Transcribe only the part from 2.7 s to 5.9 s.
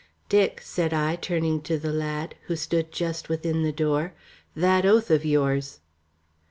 just within the door, "that oath of yours."